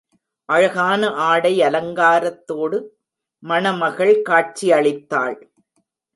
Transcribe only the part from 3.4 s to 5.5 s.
மணமகள் காட்சி அளித்தாள்.